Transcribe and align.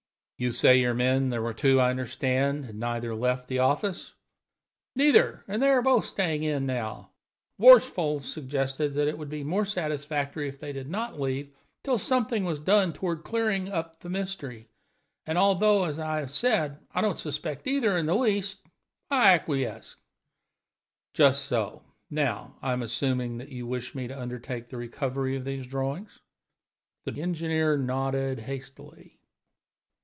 "You 0.37 0.51
say 0.51 0.79
your 0.79 0.95
men 0.95 1.29
there 1.29 1.45
are 1.45 1.53
two, 1.53 1.79
I 1.79 1.91
understand 1.91 2.65
had 2.65 2.73
neither 2.75 3.13
left 3.13 3.47
the 3.47 3.59
office?" 3.59 4.15
"Neither; 4.95 5.43
and 5.47 5.61
they 5.61 5.69
are 5.69 5.83
both 5.83 6.05
staying 6.07 6.41
in 6.41 6.65
now. 6.65 7.11
Worsfold 7.59 8.23
suggested 8.23 8.95
that 8.95 9.07
it 9.07 9.15
would 9.19 9.29
be 9.29 9.43
more 9.43 9.65
satisfactory 9.65 10.49
if 10.49 10.59
they 10.59 10.73
did 10.73 10.89
not 10.89 11.19
leave 11.21 11.51
till 11.83 11.99
something 11.99 12.43
was 12.43 12.59
done 12.59 12.91
toward 12.91 13.23
clearing 13.23 13.65
the 13.65 14.09
mystery 14.09 14.61
up, 14.61 14.67
and, 15.27 15.37
although, 15.37 15.83
as 15.83 15.99
I 15.99 16.21
have 16.21 16.31
said, 16.31 16.79
I 16.91 17.01
don't 17.01 17.19
suspect 17.19 17.67
either 17.67 17.95
in 17.95 18.07
the 18.07 18.15
least, 18.15 18.61
I 19.11 19.33
acquiesced." 19.35 19.97
"Just 21.13 21.45
so. 21.45 21.83
Now 22.09 22.55
I 22.63 22.73
am 22.73 22.81
assuming 22.81 23.37
that 23.37 23.49
you 23.49 23.67
wish 23.67 23.93
me 23.93 24.07
to 24.07 24.19
undertake 24.19 24.69
the 24.69 24.77
recovery 24.77 25.35
of 25.35 25.45
these 25.45 25.67
drawings?" 25.67 26.19
The 27.05 27.21
engineer 27.21 27.77
nodded 27.77 28.39
hastily. 28.39 29.19